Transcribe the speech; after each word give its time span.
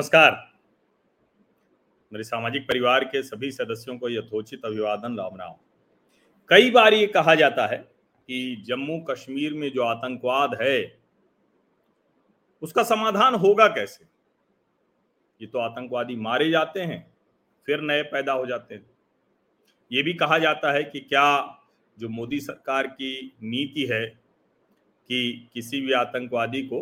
नमस्कार। 0.00 0.30
मेरे 2.12 2.24
सामाजिक 2.24 2.62
परिवार 2.62 3.04
के 3.04 3.22
सभी 3.22 3.50
सदस्यों 3.50 3.96
को 3.98 4.08
यथोचित 4.08 4.64
अभिवादन, 4.64 5.16
राम 5.16 5.36
राम। 5.36 5.54
कई 6.50 6.70
बार 6.70 6.94
ये 6.94 7.06
कहा 7.06 7.34
जाता 7.34 7.66
है 7.66 7.76
कि 7.76 8.62
जम्मू 8.66 8.98
कश्मीर 9.00 9.54
में 9.54 9.68
जो 9.70 9.82
आतंकवाद 9.82 10.56
है, 10.62 11.00
उसका 12.62 12.82
समाधान 12.82 13.34
होगा 13.34 13.66
कैसे? 13.68 14.04
ये 15.40 15.46
तो 15.46 15.58
आतंकवादी 15.58 16.16
मारे 16.16 16.48
जाते 16.50 16.80
हैं, 16.80 17.14
फिर 17.66 17.80
नए 17.80 18.02
पैदा 18.02 18.32
हो 18.32 18.46
जाते 18.46 18.74
हैं। 18.74 18.90
ये 19.90 20.02
भी 20.02 20.14
कहा 20.14 20.38
जाता 20.38 20.72
है 20.72 20.82
कि 20.84 21.00
क्या 21.00 21.58
जो 21.98 22.08
मोदी 22.08 22.40
सरकार 22.40 22.86
की 22.86 23.36
नीति 23.42 23.84
है 23.86 24.06
कि 24.06 25.50
किसी 25.54 25.80
भी 25.80 25.92
आतंकवादी 25.92 26.62
को 26.62 26.80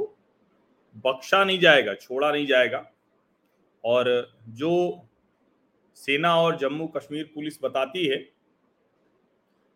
बख्शा 1.07 1.43
नहीं 1.45 1.59
जाएगा, 1.59 1.95
छोड़ा 1.95 2.31
नहीं 2.33 2.47
जाएगा 2.47 2.85
और 3.89 4.37
जो 4.49 5.03
सेना 5.95 6.41
और 6.41 6.57
जम्मू 6.57 6.87
कश्मीर 6.87 7.25
पुलिस 7.35 7.63
बताती 7.63 8.07
है 8.07 8.17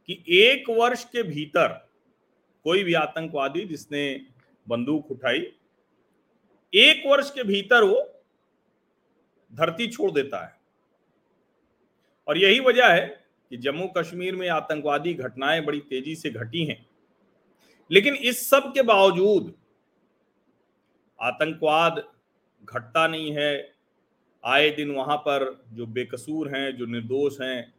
कि 0.06 0.24
एक 0.28 0.70
वर्ष 0.70 1.04
के 1.04 1.22
भीतर 1.22 1.88
कोई 2.64 2.84
भी 2.84 2.94
आतंकवादी 2.94 3.64
जिसने 3.64 4.26
बंदूक 4.68 5.10
उठाई, 5.10 5.52
एक 6.74 7.02
वर्ष 7.06 7.30
के 7.30 7.42
भीतर 7.42 7.84
वो 7.84 8.22
धरती 9.54 9.88
छोड़ 9.88 10.10
देता 10.10 10.46
है। 10.46 10.60
और 12.28 12.38
यही 12.38 12.60
वजह 12.60 12.86
है 12.86 13.26
कि 13.50 13.56
जम्मू 13.56 13.88
कश्मीर 13.96 14.36
में 14.36 14.48
आतंकवादी 14.48 15.14
घटनाएँ 15.14 15.60
बड़ी 15.60 15.80
तेज़ी 15.80 16.16
से 16.16 16.30
घटी 16.30 16.64
हैं। 16.64 16.86
लेकिन 17.90 18.14
इस 18.14 18.50
सब 18.50 18.74
के 18.74 18.82
बावजूद 18.82 19.54
आतंकवाद 21.20 22.12
घटता 22.64 23.08
नहीं 23.08 23.32
है 23.32 23.71
आए 24.44 24.70
दिन 24.70 24.90
वहाँ 24.90 25.16
पर 25.16 25.64
जो 25.72 25.86
बेकसूर 25.86 26.56
हैं, 26.56 26.76
जो 26.76 26.86
निर्दोष 26.86 27.40
हैं, 27.40 27.74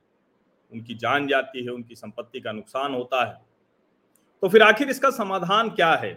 उनकी 0.71 0.95
जान 0.95 1.27
जाती 1.27 1.63
है, 1.63 1.69
उनकी 1.69 1.95
संपत्ति 1.95 2.39
का 2.39 2.51
नुकसान 2.51 2.93
होता 2.93 3.25
है। 3.25 3.41
तो 4.41 4.49
फिर 4.49 4.61
आखिर 4.61 4.89
इसका 4.89 5.09
समाधान 5.09 5.69
क्या 5.69 5.93
है? 5.95 6.13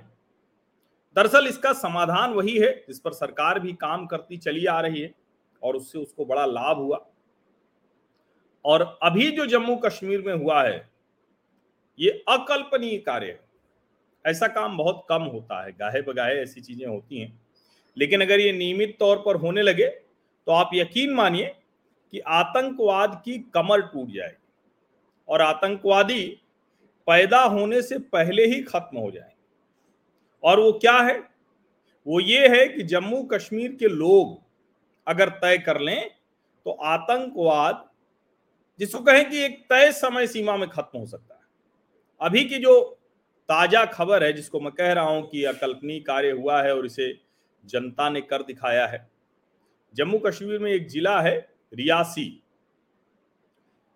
दरअसल 1.17 1.47
इसका 1.47 1.73
समाधान 1.73 2.31
वही 2.31 2.59
है 2.59 2.85
जिस 2.89 3.01
पर 3.01 3.13
सरकार 3.13 3.61
भी 3.61 3.73
काम 3.73 4.07
करती 4.07 4.37
चली 4.37 4.67
आ 4.67 4.81
रही 4.81 5.01
है 5.01 5.15
और 5.63 5.77
उससे 5.77 5.99
उसको 5.99 6.25
बड़ा 6.25 6.47
लाभ 6.47 6.77
हुआ। 6.77 7.07
और 8.65 8.99
अभी 9.03 9.31
जो 9.31 9.47
जम्मू 9.47 9.77
कश्मीर 9.77 10.23
में 10.23 10.35
हुआ 10.35 10.63
है, 10.63 10.91
ये 11.99 12.25
अकल्पनीय 12.29 12.99
कार्य 12.99 13.27
है। 13.27 13.41
ऐसा 14.25 14.47
काम 14.47 14.77
बहुत 14.77 15.07
कम 15.09 15.23
होता 15.23 15.65
है, 15.65 15.73
गाहे 15.73 16.03
बगाहे 16.03 16.35
ऐसी 16.35 16.61
चीज़ें 16.61 16.87
होती 16.87 17.21
हैं। 17.21 17.41
लेकिन 17.97 18.21
अगर 18.21 18.41
ये 18.41 18.53
नियमित 18.53 18.97
तौर 18.99 19.17
पर 19.17 19.37
होने 19.37 19.63
लगे 19.63 20.06
तो 20.47 20.53
आप 20.53 20.71
यकीन 20.75 21.15
मानिए 21.15 21.47
कि 22.13 22.19
आतंकवाद 22.19 23.21
की 23.25 23.39
कमर 23.55 23.81
टूट 23.83 24.11
जाएगी 24.11 24.43
और 25.29 25.43
आतंकवादी 25.43 26.23
पैदा 27.09 27.43
होने 27.43 27.81
से 27.83 27.99
पहले 27.99 28.47
ही 28.47 28.61
खत्म 28.63 28.99
हो 28.99 29.11
जाए 29.11 29.33
और 30.45 30.61
वो 30.61 30.73
क्या 30.73 30.99
है? 30.99 31.19
वो 32.07 32.21
ये 32.21 32.49
है 32.49 32.67
कि 32.69 32.83
जम्मू 32.83 33.23
कश्मीर 33.23 33.73
के 33.73 33.89
लोग 33.89 34.39
अगर 35.07 35.29
तय 35.29 35.59
कर 35.59 35.81
लें 35.81 36.11
तो 36.67 36.71
आतंकवाद, 36.71 37.85
जिसको 38.81 39.01
कहें 39.01 39.29
कि 39.31 39.45
एक 39.45 39.59
तय 39.71 39.91
समय 39.93 40.27
सीमा 40.27 40.57
में 40.57 40.69
खत्म 40.69 40.99
हो 40.99 41.07
सकता 41.07 41.35
है। 41.35 41.41
अभी 42.21 42.45
की 42.45 42.59
जो 42.59 42.81
ताज़ा 43.49 43.85
खबर 43.85 44.25
है, 44.25 44.33
जिसको 44.33 44.61
मैं 44.61 44.73
कह 44.73 44.93
रहा 44.93 45.05
हूँ 45.05 45.27
कि 45.29 45.45
अकल्पनीय 45.45 46.01
कार्य 46.01 46.31
हुआ 46.31 46.63
है 46.63 46.75
और 46.77 46.87
इसे 46.87 47.13
जनता 47.65 48.09
ने 48.11 48.21
कर 48.21 48.43
दिखाया 48.43 48.87
है 48.87 49.09
जम्मू 49.95 50.19
कश्मीर 50.19 50.59
में 50.59 50.71
एक 50.73 50.89
जिला 50.89 51.21
है 51.21 51.37
रियासी। 51.73 52.29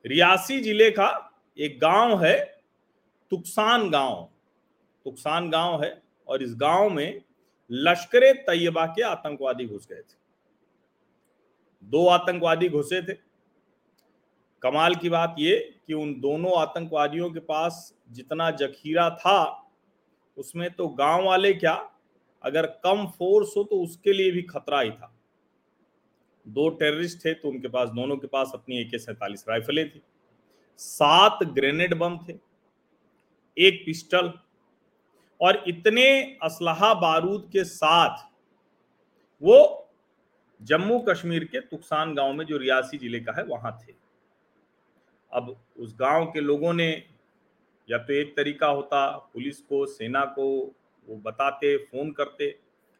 रियासी 0.04 0.60
ज़िले 0.60 0.90
का 0.90 1.08
एक 1.58 1.78
गाँव 1.80 2.24
है 2.24 2.38
तुकसान 3.32 3.88
गाँव। 3.90 4.28
तुकसान 5.06 5.50
गाँव 5.50 5.82
है 5.84 6.02
और 6.28 6.42
इस 6.42 6.54
गाँव 6.56 6.90
में 6.90 7.20
लश्कर 7.70 8.32
तैयबा 8.36 8.86
के 8.86 9.02
आतंकवादी 9.02 9.66
घुस 9.66 9.86
गए 9.86 9.96
थे। 9.96 10.18
दो 11.82 12.06
आतंकवादी 12.06 12.68
घुसे 12.68 13.02
थे। 13.02 13.14
कमाल 14.62 14.94
की 14.94 15.08
बात 15.08 15.34
ये 15.38 15.56
कि 15.86 15.94
उन 15.94 16.12
दोनों 16.20 16.58
आतंकवादियों 16.60 17.30
के 17.30 17.40
पास 17.40 17.94
जितना 18.10 18.50
जखीरा 18.50 19.08
था, 19.10 19.68
उसमें 20.36 20.70
तो 20.70 20.88
गाँव 20.88 21.24
वाले 21.24 21.52
क्या, 21.54 21.74
अगर 22.44 22.66
कम 22.84 23.06
फोर्स 23.08 23.54
हो 23.56 23.64
तो 23.64 23.82
उसके 23.82 24.12
लिए 24.12 24.30
भी 24.30 24.42
खतरा 24.42 24.80
ही 24.80 24.90
था। 24.90 25.14
दो 26.46 26.68
टेररिस्ट 26.70 27.24
थे 27.24 27.32
तो 27.34 27.48
उनके 27.48 27.68
पास, 27.68 27.88
दोनों 27.88 28.16
के 28.16 28.26
पास 28.26 28.50
अपनी 28.54 28.80
ए 28.80 28.84
के 28.84 28.98
सैतालीस 28.98 29.44
राइफलें 29.48 29.88
थी। 29.90 30.02
सात 30.78 31.38
ग्रेनेड 31.44 31.94
बम 31.94 32.18
थे, 32.18 32.34
एक 33.56 33.82
पिस्टल 33.86 34.32
और 35.40 35.62
इतने 35.68 36.06
असलाहा 36.42 36.92
बारूद 36.96 37.48
के 37.52 37.64
साथ 37.64 38.28
वो 39.42 39.56
जम्मू 40.60 40.98
कश्मीर 41.00 41.44
के 41.44 41.60
तुकसान 41.60 42.14
गाँव 42.14 42.32
में, 42.32 42.44
जो 42.46 42.56
रियासी 42.56 42.98
ज़िले 42.98 43.20
का 43.20 43.32
है, 43.32 43.44
वहाँ 43.44 43.78
थे। 43.78 43.94
अब 45.32 45.56
उस 45.76 45.94
गाँव 46.00 46.24
के 46.26 46.40
लोगों 46.40 46.72
ने 46.74 46.90
या 47.88 47.98
तो 47.98 48.12
एक 48.12 48.34
तरीका 48.36 48.66
होता, 48.68 49.08
पुलिस 49.32 49.60
को, 49.60 49.84
सेना 49.86 50.24
को 50.28 50.46
वो 51.08 51.16
बताते, 51.16 51.76
फ़ोन 51.78 52.10
करते 52.12 52.54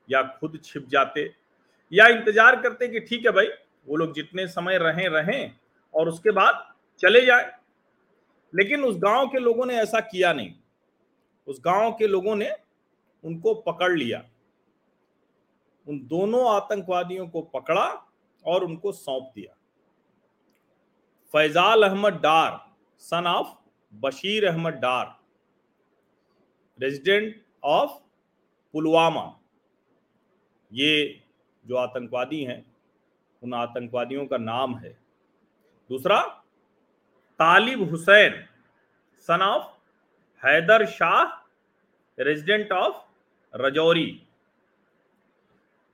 या 0.09 0.22
खुद 0.41 0.59
छिप 0.65 0.87
जाते 0.89 1.31
या 1.93 2.06
इंतज़ार 2.09 2.61
करते 2.62 2.89
कि 2.89 3.01
ठीक 3.01 3.25
है 3.27 3.33
भाई, 3.33 3.47
वो 3.87 3.97
लोग 3.97 4.15
जितने 4.15 4.47
समय 4.49 4.78
रहें 4.78 5.09
रहें 5.09 5.53
और 5.95 6.09
उसके 6.09 6.31
बाद 6.31 6.67
चले 7.01 7.25
जाए। 7.27 7.53
लेकिन 8.53 8.84
उस 8.84 8.97
गाँव 8.99 9.27
के 9.28 9.39
लोगों 9.39 9.67
ने 9.67 9.75
ऐसा 9.75 10.01
किया 10.01 10.33
नहीं। 10.33 10.55
उस 11.47 11.61
गाँव 11.65 11.93
के 11.93 12.06
लोगों 12.06 12.37
ने 12.37 12.51
उनको 13.25 13.55
पकड़ 13.62 13.93
लिया। 13.93 14.23
उन 15.87 15.99
दोनों 16.06 16.49
आतंकवादियों 16.51 17.27
को 17.28 17.41
पकड़ा 17.55 17.87
और 18.45 18.65
उनको 18.65 18.93
सौंप 18.93 19.33
दिया। 19.34 19.55
Faisal 21.34 21.83
Ahmad 21.83 22.15
Dar 22.15 22.61
son 23.03 23.27
of 23.27 23.55
Bashir 23.93 24.47
Ahmad 24.47 24.75
Dar 24.75 25.17
resident 26.78 27.43
of 27.65 27.91
Pulwama. 28.75 29.25
ये 30.72 31.21
जो 31.70 31.76
आतंकवादी 31.76 32.42
हैं, 32.44 32.64
उन 33.42 33.54
आतंकवादियों 33.54 34.26
का 34.26 34.36
नाम 34.38 34.75
है। 34.78 34.91
दूसरा, 35.91 36.20
Talib 37.41 37.82
Hussain 37.91 38.32
son 39.28 39.42
of 39.42 39.66
Haider 40.42 40.84
Shah 40.86 41.22
resident 42.19 42.72
of 42.72 42.97
Rajouri. 43.54 44.22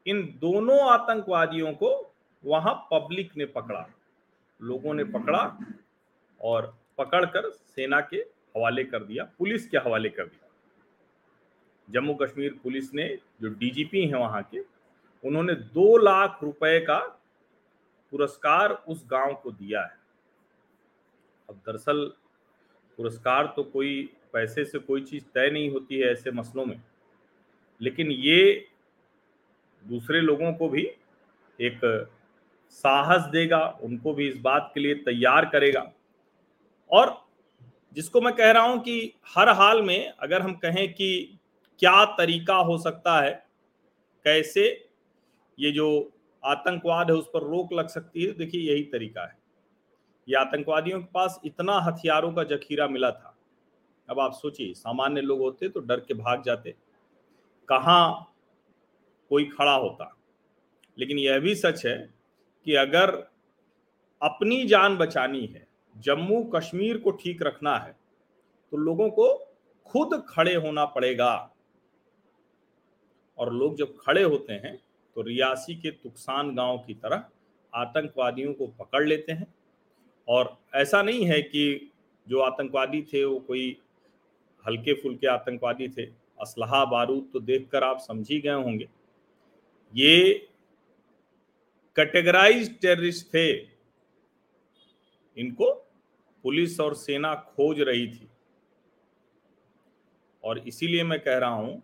इन 0.06 0.22
दोनों 0.40 0.78
आतंकवादियों 0.90 1.72
को 1.72 1.90
वहाँ 2.44 2.74
पब्लिक 2.90 3.36
ने 3.36 3.46
पकड़ा, 3.46 3.86
लोगों 4.60 4.94
ने 4.94 5.04
पकड़ा 5.04 5.42
और 6.40 6.74
पकड़कर 6.98 7.50
सेना 7.50 8.00
के 8.00 8.16
हवाले 8.16 8.84
कर 8.84 9.04
दिया, 9.04 9.24
पुलिस 9.38 9.68
के 9.68 9.78
हवाले 9.78 10.08
कर 10.08 10.24
दिया। 10.24 10.48
जम्मू 11.88 12.14
कश्मीर 12.14 12.58
पुलिस 12.62 12.92
ने 12.94 13.08
जो 13.42 13.48
डीजीपी 13.50 14.06
हैं 14.06 14.14
वहाँ 14.14 14.42
के 14.42 14.75
उन्होंने 15.26 15.54
दो 15.54 15.96
लाख 15.96 16.38
रुपए 16.42 16.78
का 16.80 16.98
पुरस्कार 18.12 18.72
उस 18.88 19.04
गाँव 19.06 19.34
को 19.34 19.50
दिया 19.52 19.82
है। 19.82 19.96
अब 21.48 21.60
दरअसल 21.66 22.04
पुरस्कार 22.98 23.52
तो 23.56 23.62
कोई 23.64 24.08
पैसे 24.32 24.64
से 24.64 24.78
कोई 24.78 25.02
चीज़ 25.02 25.24
तय 25.24 25.50
नहीं 25.50 25.70
होती 25.70 25.98
है 25.98 26.10
ऐसे 26.12 26.30
मसलों 26.30 26.64
में, 26.66 26.80
लेकिन 27.80 28.10
ये 28.10 28.66
दूसरे 29.84 30.20
लोगों 30.20 30.52
को 30.52 30.68
भी 30.68 30.82
एक 31.58 31.80
साहस 32.70 33.22
देगा, 33.22 33.66
उनको 33.82 34.12
भी 34.14 34.28
इस 34.28 34.38
बात 34.40 34.70
के 34.74 34.80
लिए 34.80 34.94
तैयार 34.94 35.44
करेगा। 35.44 35.90
और 36.90 37.16
जिसको 37.96 38.20
मैं 38.20 38.34
कह 38.34 38.50
रहा 38.50 38.62
हूँ 38.62 38.80
कि 38.80 39.12
हर 39.28 39.48
हाल 39.50 39.82
में 39.82 40.08
अगर 40.10 40.42
हम 40.42 40.54
कहें 40.54 40.92
कि 40.94 41.38
क्या 41.80 42.04
तरीका 42.16 42.54
हो 42.56 42.78
सकता 42.78 43.20
है, 43.20 43.32
कैसे 44.24 44.85
ये 45.58 45.70
जो 45.72 46.12
आतंकवाद 46.44 47.10
है 47.10 47.16
उस 47.16 47.26
पर 47.26 47.42
रोक 47.42 47.72
लग 47.72 47.88
सकती 47.88 48.24
है। 48.24 48.32
देखिए, 48.32 48.60
यही 48.72 48.82
तरीका 48.82 49.22
है। 49.22 49.38
ये 50.28 50.36
आतंकवादियों 50.36 51.00
के 51.00 51.08
पास 51.14 51.40
इतना 51.44 51.78
हथियारों 51.80 52.32
का 52.32 52.44
जखीरा 52.44 52.88
मिला 52.88 53.10
था। 53.10 53.36
अब 54.10 54.20
आप 54.20 54.32
सोचिए, 54.32 54.74
सामान्य 54.74 55.20
लोग 55.20 55.40
होते 55.40 55.68
तो 55.68 55.80
डर 55.80 56.00
के 56.00 56.14
भाग 56.14 56.42
जाते। 56.42 56.74
कहाँ 57.68 58.34
कोई 59.30 59.44
खड़ा 59.44 59.74
होता? 59.74 60.12
लेकिन 60.98 61.18
यह 61.18 61.38
भी 61.38 61.54
सच 61.54 61.86
है 61.86 62.14
कि 62.64 62.74
अगर 62.74 63.10
अपनी 64.22 64.64
जान 64.64 64.96
बचानी 64.96 65.46
है, 65.46 65.66
जम्मू 65.96 66.42
कश्मीर 66.44 66.98
को 66.98 67.10
ठीक 67.10 67.42
रखना 67.42 67.76
है 67.78 67.92
तो 68.72 68.76
लोगों 68.76 69.10
को 69.10 69.26
खुद 69.86 70.24
खड़े 70.28 70.54
होना 70.54 70.84
पड़ेगा। 70.84 71.52
और 73.38 73.52
लोग 73.52 73.76
जब 73.76 73.94
खड़े 74.00 74.22
होते 74.22 74.52
हैं 74.52 74.78
तो 75.16 75.22
रियासी 75.22 75.74
के 75.74 75.90
तुकसान 75.90 76.54
गाँव 76.54 76.78
की 76.78 76.94
तरह 76.94 77.24
आतंकवादियों 77.74 78.54
को 78.54 78.66
पकड़ 78.66 79.04
लेते 79.04 79.32
हैं। 79.32 79.54
और 80.28 80.58
ऐसा 80.74 81.02
नहीं 81.02 81.24
है 81.24 81.42
कि 81.42 81.92
जो 82.28 82.40
आतंकवादी 82.40 83.02
थे, 83.02 83.24
वो 83.24 83.38
कोई 83.38 83.80
हल्के 84.66 84.94
फुल्के 84.94 85.26
आतंकवादी 85.26 85.88
थे। 85.88 86.06
असलहा 86.40 86.84
बारूद 86.84 87.30
तो 87.32 87.40
देखकर 87.40 87.84
आप 87.84 87.98
समझ 87.98 88.30
ही 88.30 88.40
गए 88.40 88.52
होंगे। 88.52 88.88
ये 89.94 90.48
कैटेगराइज 91.96 92.80
टेररिस्ट 92.80 93.34
थे। 93.34 93.52
इनको 95.36 95.72
पुलिस 96.42 96.80
और 96.80 96.94
सेना 96.94 97.34
खोज 97.34 97.80
रही 97.80 98.06
थी। 98.08 98.28
और 100.44 100.58
इसीलिए 100.58 101.04
मैं 101.04 101.20
कह 101.20 101.38
रहा 101.38 101.50
हूँ 101.50 101.82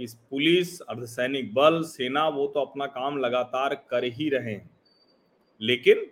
कि 0.00 0.06
पुलिस, 0.30 0.80
अर्धसैनिक 0.80 1.52
बल, 1.54 1.82
सेना, 1.82 2.28
वो 2.28 2.46
तो 2.46 2.60
अपना 2.60 2.86
काम 2.88 3.16
लगातार 3.18 3.74
कर 3.90 4.04
ही 4.06 4.28
रहे 4.28 4.52
हैं। 4.52 4.70
लेकिन 5.60 6.06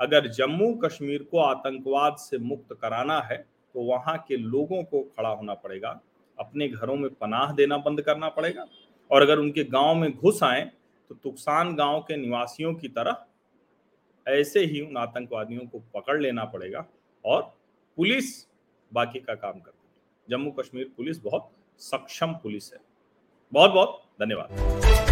अगर 0.00 0.26
जम्मू 0.28 0.72
कश्मीर 0.74 1.22
को 1.22 1.38
आतंकवाद 1.38 2.16
से 2.16 2.38
मुक्त 2.38 2.76
कराना 2.82 3.18
है 3.20 3.36
तो 3.74 3.82
वहाँ 3.82 4.16
के 4.28 4.36
लोगों 4.36 4.82
को 4.82 5.02
खड़ा 5.16 5.28
होना 5.28 5.54
पड़ेगा, 5.54 6.00
अपने 6.38 6.68
घरों 6.68 6.96
में 6.96 7.08
पनाह 7.14 7.52
देना 7.52 7.78
बंद 7.78 8.02
करना 8.02 8.28
पड़ेगा, 8.28 8.66
और 9.10 9.22
अगर 9.22 9.38
उनके 9.38 9.64
गाँव 9.64 9.94
में 9.94 10.12
घुस 10.12 10.42
आए 10.42 10.62
तो 11.10 11.14
तुकसान 11.14 11.74
गाँव 11.74 12.00
के 12.00 12.16
निवासियों 12.16 12.74
की 12.74 12.88
तरह 12.90 13.24
ऐसे 14.26 14.64
ही 14.64 14.80
उन 14.80 14.96
आतंकवादियों 14.96 15.66
को 15.66 15.82
पकड़ 15.94 16.20
लेना 16.20 16.44
पड़ेगा 16.44 16.86
और 17.24 17.42
पुलिस 17.98 18.46
बाकी 18.92 19.20
का 19.20 19.34
काम 19.34 19.52
करती 19.52 19.88
है। 19.88 19.92
जम्मू 20.28 20.50
कश्मीर 20.52 20.92
पुलिस 20.96 21.22
बहुत 21.22 21.50
सक्षम 21.80 22.32
पुलिस 22.32 22.72
है। 22.72 22.91
बहुत 23.52 23.70
बहुत 23.70 24.00
धन्यवाद। 24.20 25.11